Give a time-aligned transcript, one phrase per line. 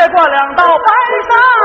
[0.00, 0.92] 越过两道白
[1.28, 1.59] 沙。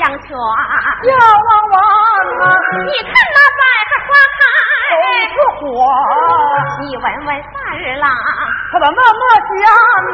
[0.00, 1.12] 那牧羊犬，呀
[1.44, 1.76] 汪汪
[2.40, 2.42] 啊！
[2.86, 4.40] 你看那百合花开。
[5.36, 5.60] 都是火，
[6.80, 8.08] 你闻闻萨日朗，
[8.72, 9.60] 他的那么香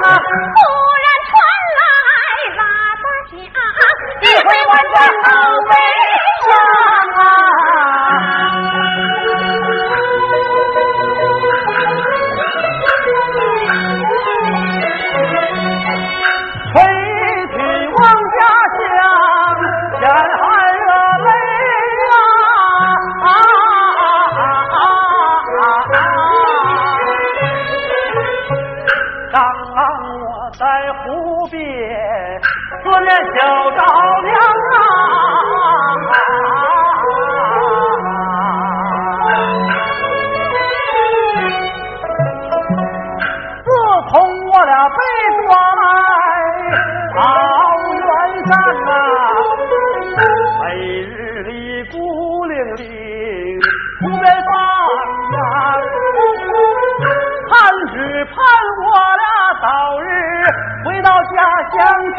[0.03, 0.19] 啊？
[0.19, 0.59] 忽
[1.05, 1.31] 然传
[1.79, 1.81] 来
[2.56, 2.61] 喇
[3.00, 3.35] 叭响，
[4.23, 5.25] 一回我这好
[5.69, 5.73] 悲
[51.91, 52.85] 孤零零
[54.00, 54.53] 不便放
[55.33, 55.38] 呀，
[57.49, 57.53] 盼
[57.93, 57.94] 只
[58.25, 58.35] 盼
[58.83, 58.85] 我
[59.23, 59.25] 俩
[59.62, 59.65] 早
[60.00, 60.05] 日
[60.85, 61.37] 回到家
[61.73, 61.77] 乡
[62.17, 62.19] 去，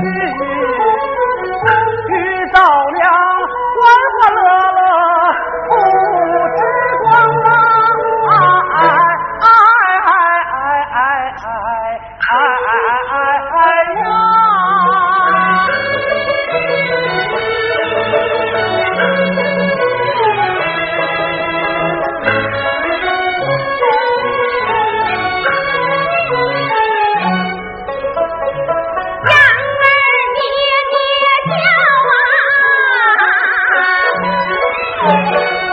[35.07, 35.67] Thank you.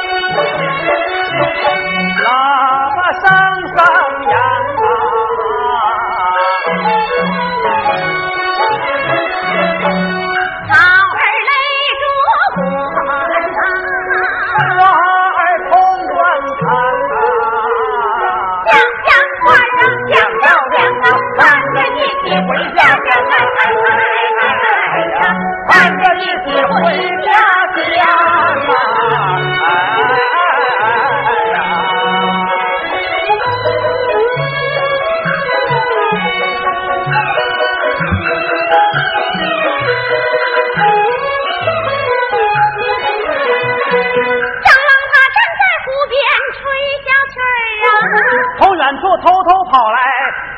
[49.01, 49.99] 处偷偷跑来，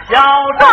[0.09, 0.15] 小
[0.59, 0.69] 张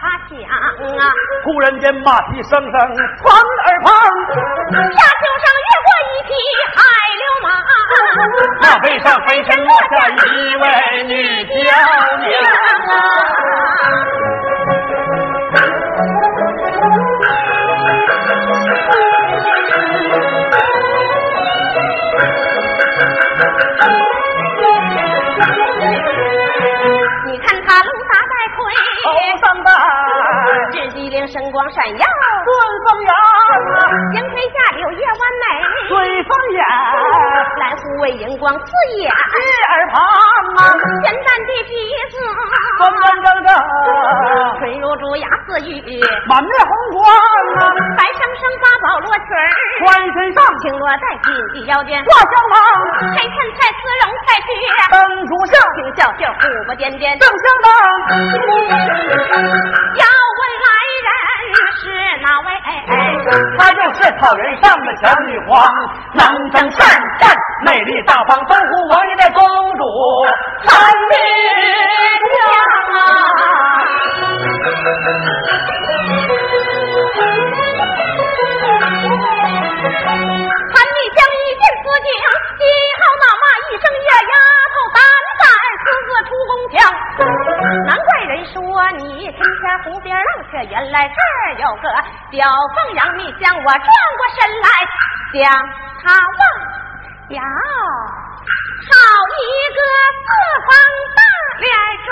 [0.00, 1.12] 办法想啊，
[1.44, 3.92] 突然间马蹄声声传耳旁，
[4.72, 6.30] 沙丘上越过一匹
[6.74, 6.78] 海
[7.20, 7.46] 流马，
[8.62, 10.16] 马背上飞身落下一
[10.56, 10.64] 位
[11.04, 11.12] 女
[11.44, 11.52] 娇
[12.18, 12.28] 娘
[28.70, 29.70] 头盔，上戴
[30.70, 32.04] 雉鸡翎神光闪耀，
[32.44, 32.48] 顺
[32.84, 33.82] 风扬啊，
[34.14, 35.44] 羊腿下柳叶弯眉，
[35.88, 35.90] 水
[36.24, 36.60] 风眼，
[37.58, 38.64] 蓝虎尾荧光刺
[38.98, 39.12] 眼，一
[39.72, 40.00] 耳旁。
[40.50, 40.60] 啊，
[41.02, 41.72] 简单的鼻
[42.10, 42.14] 子，
[42.78, 43.48] 端端正正，
[44.58, 45.72] 唇如珠牙似玉，
[46.26, 49.48] 满面红光啊，白生生八宝罗裙儿，
[49.80, 52.54] 穿身上青罗带紧系腰间，挂香囊，
[53.16, 54.48] 黑衬菜丝绒菜靴，
[54.92, 57.18] 灯烛下听小袖虎不颠颠。
[57.18, 57.66] 正相当。
[59.96, 60.04] 要
[60.36, 60.68] 问来
[61.06, 61.08] 人
[61.80, 61.82] 是
[62.20, 62.48] 哪位？
[63.58, 65.64] 她就是草原上的小女皇，
[66.12, 66.78] 能征善
[67.18, 67.34] 战，
[67.64, 69.40] 美丽大方，东湖王爷的公
[69.78, 69.82] 主！
[82.00, 82.08] 听
[82.60, 84.34] 一好大骂一声月丫
[84.72, 84.98] 头胆
[85.40, 85.44] 敢
[85.80, 86.76] 私自出宫墙
[87.86, 88.56] 难怪人说
[88.98, 90.30] 你今天红边浪
[90.68, 91.88] 原来这儿有个
[92.32, 92.40] 小
[92.74, 94.68] 凤阳你将我转过身来
[95.32, 95.44] 将
[96.02, 96.40] 他忘
[97.36, 97.42] 呀
[98.90, 98.94] 好
[99.36, 99.80] 一个
[100.20, 100.28] 四
[100.66, 100.68] 方
[101.16, 101.20] 大
[101.58, 101.66] 脸
[102.06, 102.08] 桩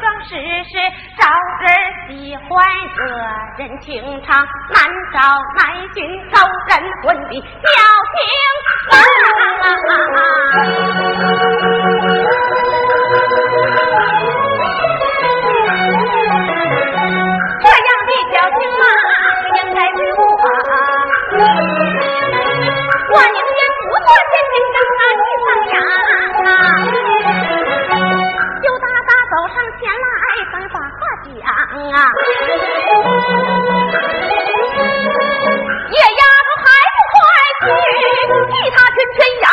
[0.00, 0.30] 桩实
[0.64, 0.72] 实
[1.18, 1.22] 招
[1.60, 1.68] 人
[2.08, 2.48] 喜欢，
[2.96, 3.00] 惹
[3.58, 3.90] 人情
[4.22, 4.80] 长，难
[5.12, 5.18] 找
[5.56, 5.60] 难
[5.94, 5.98] 寻，
[6.30, 6.70] 招人
[7.02, 7.40] 魂的吊
[8.14, 8.16] 情
[8.90, 8.92] 狼。
[31.92, 31.98] 啊。
[35.90, 37.18] 野丫头还不快
[37.60, 37.66] 去
[38.50, 39.46] 替他圈圈羊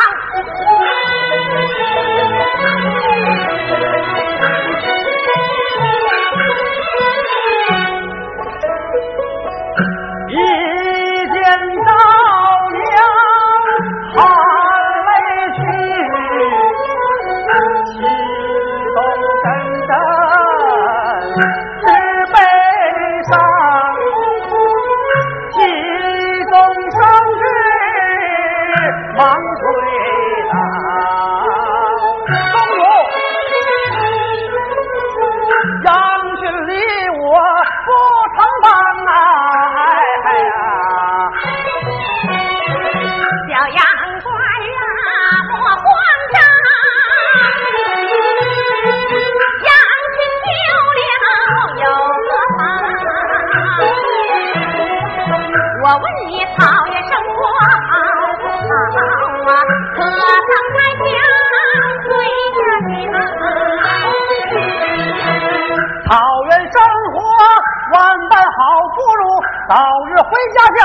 [69.67, 69.75] 早
[70.07, 70.79] 日回家乡。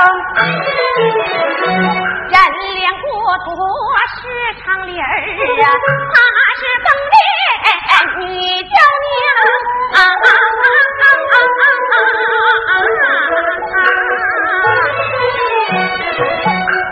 [2.27, 2.35] 人
[2.75, 3.07] 脸国
[3.45, 3.47] 土
[4.19, 4.21] 是
[4.59, 5.65] 长林儿啊，
[6.11, 6.15] 他
[6.59, 7.15] 是封建
[8.19, 8.21] 你
[8.63, 8.75] 叫
[9.05, 9.07] 娘。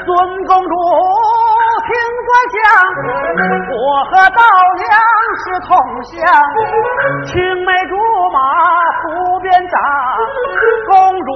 [0.05, 0.07] 孙
[0.45, 0.73] 公主
[1.87, 1.89] 听
[2.27, 2.57] 我讲，
[3.67, 4.39] 我和道
[4.77, 4.87] 娘
[5.43, 5.69] 是同
[6.03, 6.15] 乡，
[7.25, 7.31] 青
[7.65, 7.93] 梅竹
[8.31, 8.37] 马
[9.09, 9.75] 路边长。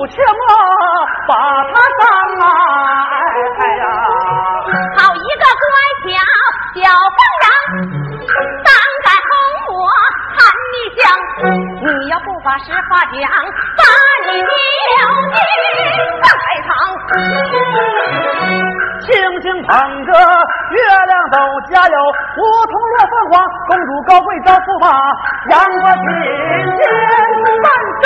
[0.08, 0.42] 什么
[1.28, 1.32] 把
[1.66, 2.04] 他伤
[2.42, 2.48] 啊？
[3.58, 3.84] 哎呀，
[4.98, 5.66] 好一个乖
[6.04, 6.08] 巧
[6.76, 6.80] 小
[7.16, 7.46] 凤阳，
[8.64, 8.68] 当
[9.04, 9.30] 敢哄
[9.74, 9.78] 我
[10.36, 10.38] 喊
[10.72, 11.04] 你香，
[11.82, 13.14] 你要不把实话讲，
[13.78, 13.82] 把
[14.26, 14.48] 你丢
[15.32, 15.38] 进
[16.22, 16.70] 大海堂。
[19.02, 19.08] 轻
[19.42, 19.72] 轻捧
[20.06, 20.12] 着
[20.72, 21.36] 月亮走，
[21.72, 23.34] 家有梧桐落凤凰，
[23.68, 24.84] 公主高贵招驸马，
[25.50, 26.04] 阳光亲
[26.78, 26.84] 亲
[27.62, 27.66] 伴
[28.04, 28.06] 生。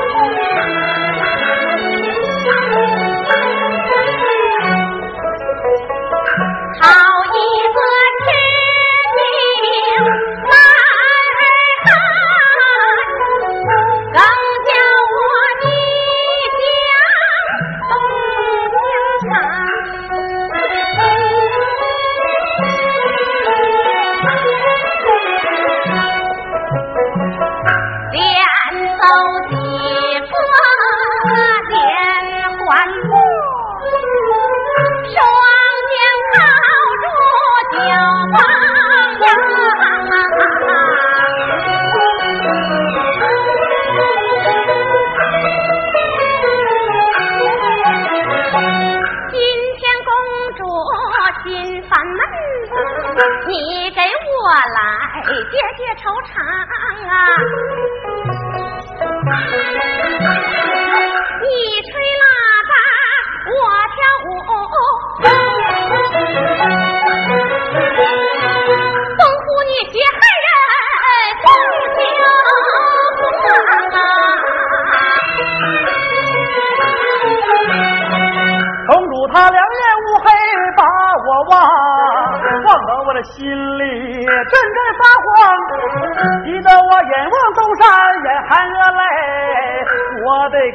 [57.41, 58.00] Thank you.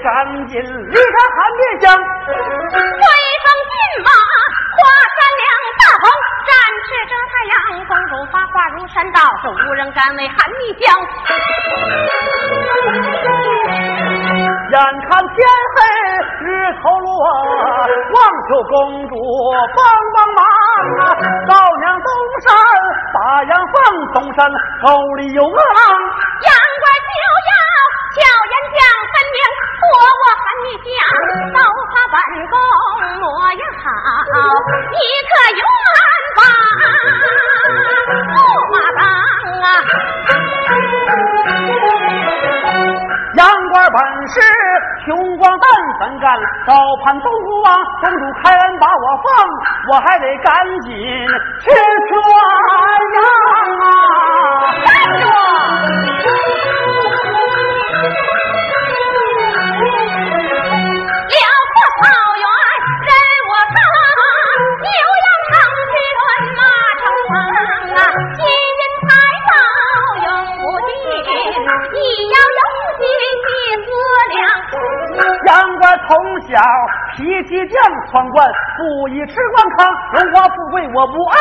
[0.03, 2.01] 赶紧离开寒殿厢，威
[3.43, 3.75] 风骏
[4.05, 4.11] 马
[4.77, 4.79] 跨
[5.17, 5.47] 三两
[5.79, 6.05] 大红，
[6.47, 6.51] 展
[6.85, 7.55] 翅遮太阳，
[7.87, 10.85] 公主发话如山倒，是无人敢为寒蜜香。
[14.69, 14.77] 眼
[15.09, 15.37] 看天
[15.75, 15.79] 黑，
[16.41, 16.47] 日
[16.83, 17.09] 头落，
[18.13, 18.17] 望
[18.49, 18.75] 求公
[19.09, 19.15] 主
[19.77, 19.79] 帮
[20.15, 20.39] 帮忙
[20.99, 21.03] 啊！
[21.47, 22.09] 到娘东
[22.43, 22.53] 山，
[23.15, 23.75] 把羊放
[24.13, 24.51] 东山，
[24.85, 24.87] 沟
[25.17, 25.57] 里有恶狼。
[30.27, 30.91] 我喊你讲，
[31.55, 32.19] 刀法本
[32.51, 32.55] 宫
[33.21, 33.87] 模样好，
[34.91, 34.99] 你
[35.31, 35.63] 可愿
[36.35, 36.41] 把
[38.27, 38.35] 驸
[38.73, 39.01] 马当
[39.63, 39.67] 啊？
[43.37, 43.41] 杨
[43.71, 43.95] 官本
[44.27, 44.35] 是
[45.05, 45.07] 穷
[45.37, 45.65] 光蛋，
[46.01, 46.27] 怎敢
[46.67, 47.67] 高攀东吴王？
[48.01, 49.27] 公主开恩把我放，
[49.93, 50.91] 我还得赶紧
[51.61, 51.65] 去
[52.11, 52.15] 传
[53.15, 53.17] 扬
[53.79, 53.87] 啊！
[78.17, 78.49] 犟，闯关
[78.81, 81.37] 不以吃官康，荣华富贵我不爱，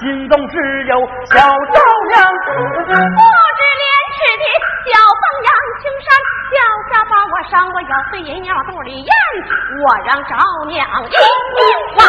[0.00, 0.56] 心中只
[0.88, 0.96] 有
[1.28, 1.76] 小赵
[2.08, 2.24] 娘。
[2.56, 3.84] 不知廉
[4.16, 4.44] 耻的
[4.88, 6.08] 小放羊，青山
[6.48, 6.56] 脚
[6.88, 9.12] 下把我伤，我咬碎银鸟肚里咽，
[9.84, 10.32] 我让赵
[10.64, 11.16] 娘一
[11.52, 11.60] 命
[11.98, 12.00] 亡。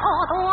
[0.00, 0.51] 多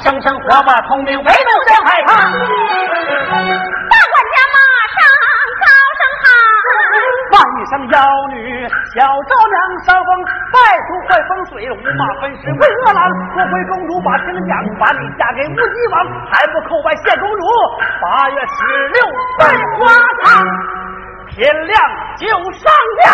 [0.00, 2.14] 声声，火把通明，唯独人害怕。
[2.16, 4.58] 大管家马
[4.96, 4.98] 上
[5.60, 5.64] 高
[5.98, 6.24] 声喊。
[7.30, 7.96] 骂一声妖
[8.30, 10.08] 女，小昭娘伤风，
[10.52, 10.56] 败
[10.88, 13.00] 出坏风水，五马分尸为恶狼。
[13.34, 15.94] 夺回公主把亲讲，把你嫁给乌鸡王，
[16.32, 17.42] 还不叩拜谢公主。
[18.00, 18.98] 八月十六
[19.38, 19.44] 拜
[19.76, 19.92] 花
[20.24, 20.28] 堂，
[21.28, 21.76] 天亮
[22.16, 22.72] 就上
[23.04, 23.12] 吊。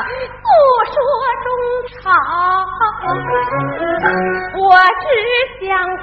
[0.00, 0.46] 诉
[0.92, 0.94] 说
[1.44, 1.46] 衷
[2.00, 2.00] 肠。
[4.58, 4.66] 我
[5.00, 5.04] 只
[5.66, 6.00] 想回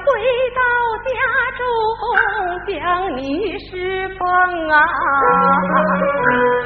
[0.55, 0.59] 到
[1.05, 1.09] 家
[1.57, 1.61] 中，
[2.67, 2.77] 将
[3.17, 3.21] 你
[3.59, 3.69] 侍
[4.17, 4.21] 奉
[4.69, 4.75] 啊，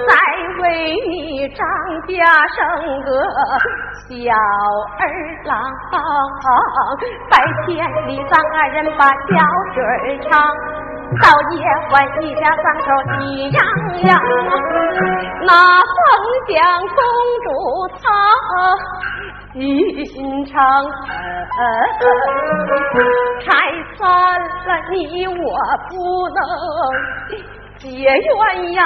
[0.07, 0.11] 再
[0.61, 0.63] 为
[1.09, 1.59] 你张
[2.07, 2.11] 家
[2.47, 2.57] 生
[3.03, 3.07] 个
[4.09, 4.11] 小
[4.99, 5.01] 儿
[5.45, 5.51] 郎。
[7.29, 7.33] 白
[7.65, 7.67] 天
[8.07, 9.11] 里咱二人把小
[9.73, 9.91] 曲儿
[10.29, 10.31] 唱，
[11.21, 11.55] 到夜
[11.91, 12.85] 晚一家三口
[13.19, 13.57] 喜洋
[14.03, 14.07] 洋。
[15.45, 15.49] 那
[15.81, 15.97] 凤
[16.47, 16.55] 江
[16.87, 16.99] 公
[17.43, 17.47] 主
[18.01, 18.03] 她
[20.05, 20.13] 心
[20.45, 20.53] 肠，
[23.41, 23.45] 拆
[23.97, 24.01] 散
[24.39, 24.95] 了你
[25.27, 25.33] 我
[25.89, 25.91] 不
[26.29, 26.37] 能。
[27.79, 27.99] 结鸳
[28.71, 28.79] 鸯，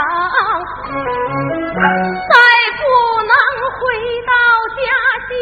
[1.77, 2.35] 再
[2.81, 2.83] 不
[3.29, 3.31] 能
[3.77, 3.79] 回
[4.25, 4.31] 到
[4.73, 4.81] 家
[5.29, 5.37] 乡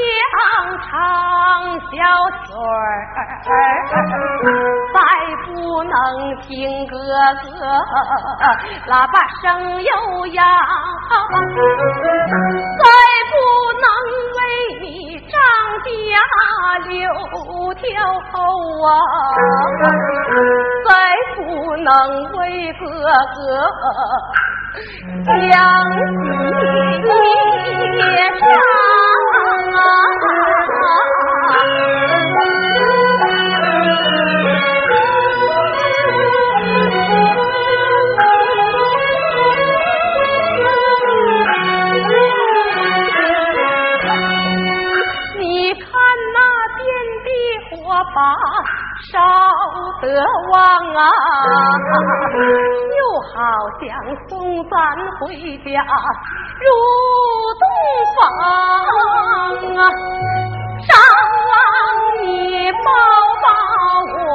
[0.84, 0.90] 唱
[1.80, 1.94] 小
[2.44, 2.70] 曲儿，
[5.76, 5.92] 不能
[6.40, 7.04] 听哥哥
[8.88, 9.44] 喇叭声
[9.84, 9.92] 悠
[10.28, 10.40] 扬，
[12.80, 12.86] 再
[13.30, 13.36] 不
[13.84, 13.86] 能
[14.38, 14.40] 为
[14.80, 14.88] 你
[15.28, 15.36] 张
[15.84, 15.92] 家
[16.88, 16.96] 留
[17.74, 17.84] 条
[18.32, 18.34] 后
[18.88, 18.88] 啊，
[20.88, 20.90] 再
[21.36, 21.44] 不
[21.76, 21.92] 能
[22.38, 22.40] 为
[22.80, 22.86] 哥
[23.36, 23.38] 哥。
[25.28, 26.72] 将你上
[27.04, 27.20] 你
[49.12, 49.14] 烧
[50.02, 50.04] 得
[50.52, 50.54] 旺
[50.96, 51.02] 啊！
[52.98, 53.34] 又好
[53.80, 53.86] 像
[54.28, 54.32] 送
[54.70, 54.74] 咱
[55.20, 55.22] 回
[55.58, 55.66] 家
[56.62, 56.66] 入
[57.60, 57.64] 洞
[58.16, 58.46] 房啊！
[60.86, 60.90] 上
[61.50, 61.54] 望
[62.24, 62.26] 你
[62.72, 62.78] 抱
[63.44, 63.46] 抱
[64.26, 64.28] 我，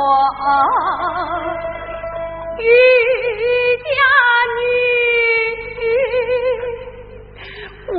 [2.58, 2.60] 渔
[3.84, 3.88] 家
[4.56, 4.60] 女，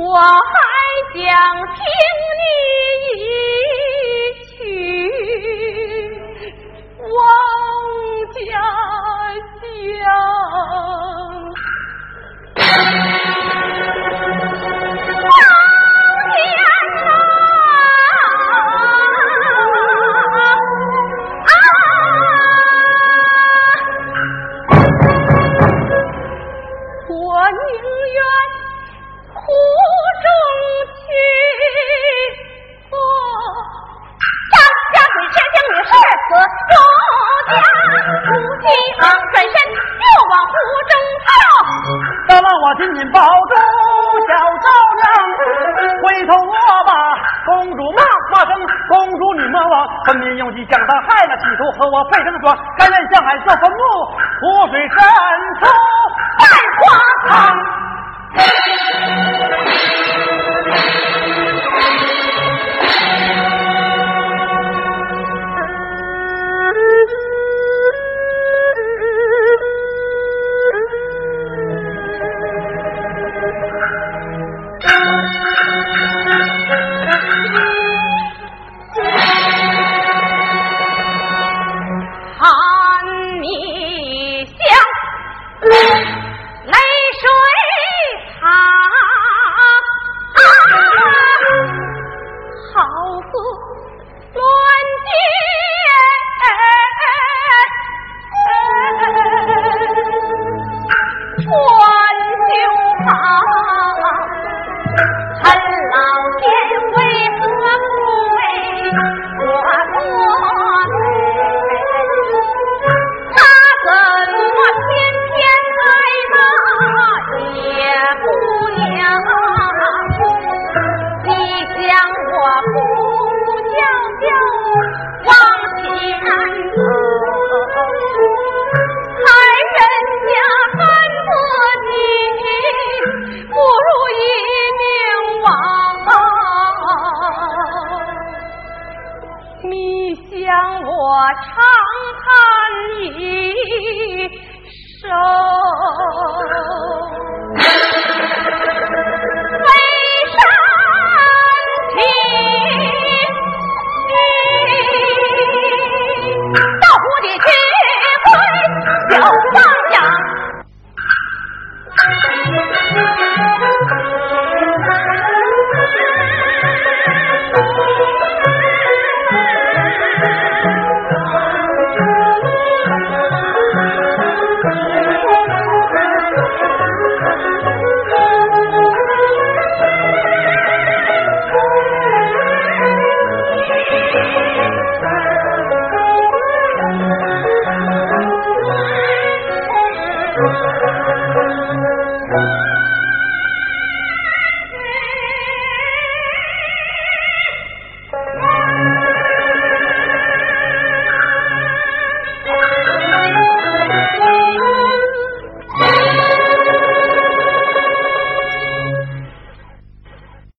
[0.00, 0.54] 我还
[1.14, 1.16] 想
[1.74, 1.78] 听
[2.40, 2.42] 你
[3.20, 3.22] 一
[4.44, 4.50] 曲
[7.14, 7.22] 望
[8.32, 8.40] 家
[9.60, 11.31] 乡。